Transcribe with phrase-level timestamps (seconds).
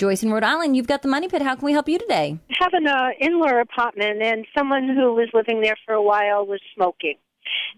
[0.00, 1.42] Joyce in Rhode Island, you've got the Money Pit.
[1.42, 2.38] How can we help you today?
[2.48, 6.46] I have an uh, in-law apartment, and someone who was living there for a while
[6.46, 7.16] was smoking.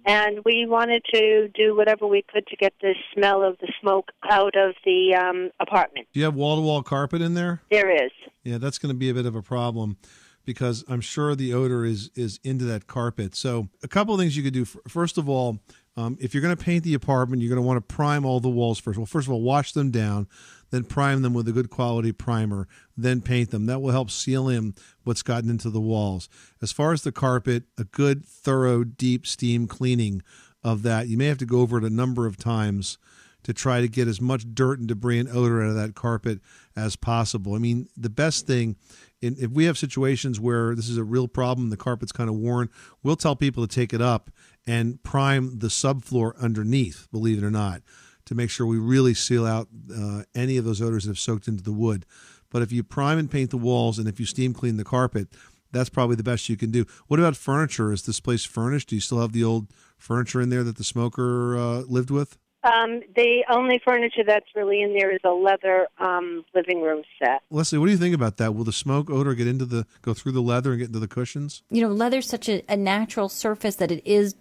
[0.06, 4.12] And we wanted to do whatever we could to get the smell of the smoke
[4.30, 6.06] out of the um, apartment.
[6.12, 7.60] Do you have wall to wall carpet in there?
[7.72, 8.12] There is.
[8.44, 9.96] Yeah, that's going to be a bit of a problem
[10.44, 13.34] because I'm sure the odor is is into that carpet.
[13.34, 14.64] So a couple of things you could do.
[14.64, 15.60] First of all,
[15.96, 18.40] um, if you're going to paint the apartment, you're going to want to prime all
[18.40, 18.98] the walls first.
[18.98, 20.26] Well, first of all, wash them down,
[20.70, 22.66] then prime them with a good quality primer,
[22.96, 23.66] then paint them.
[23.66, 26.28] That will help seal in what's gotten into the walls.
[26.62, 30.22] As far as the carpet, a good, thorough, deep steam cleaning
[30.64, 31.08] of that.
[31.08, 32.98] You may have to go over it a number of times
[33.44, 36.40] to try to get as much dirt and debris and odor out of that carpet
[36.76, 37.54] as possible.
[37.54, 38.76] I mean, the best thing,
[39.20, 42.68] if we have situations where this is a real problem, the carpet's kind of worn,
[43.02, 44.30] we'll tell people to take it up
[44.66, 47.82] and prime the subfloor underneath, believe it or not,
[48.26, 51.48] to make sure we really seal out uh, any of those odors that have soaked
[51.48, 52.06] into the wood.
[52.50, 55.28] But if you prime and paint the walls and if you steam clean the carpet,
[55.72, 56.84] that's probably the best you can do.
[57.08, 57.92] What about furniture?
[57.92, 58.90] Is this place furnished?
[58.90, 62.36] Do you still have the old furniture in there that the smoker uh, lived with?
[62.64, 67.42] Um, the only furniture that's really in there is a leather um, living room set.
[67.50, 68.54] Leslie, what do you think about that?
[68.54, 71.08] Will the smoke odor get into the go through the leather and get into the
[71.08, 71.62] cushions?
[71.70, 74.36] You know, leather's such a, a natural surface that it is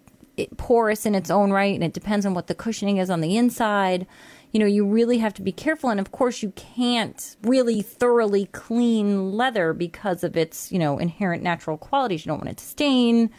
[0.56, 3.36] porous in its own right, and it depends on what the cushioning is on the
[3.36, 4.06] inside.
[4.52, 8.46] You know, you really have to be careful, and of course, you can't really thoroughly
[8.46, 12.24] clean leather because of its you know inherent natural qualities.
[12.24, 13.30] You don't want it to stain.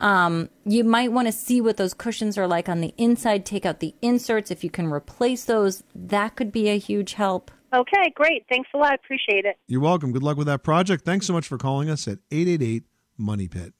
[0.00, 3.44] Um, you might want to see what those cushions are like on the inside.
[3.44, 4.50] Take out the inserts.
[4.50, 7.50] If you can replace those, that could be a huge help.
[7.74, 8.46] Okay, great.
[8.48, 8.94] Thanks a lot.
[8.94, 9.56] Appreciate it.
[9.66, 10.12] You're welcome.
[10.12, 11.04] Good luck with that project.
[11.04, 12.84] Thanks so much for calling us at 888
[13.18, 13.74] Money Pit.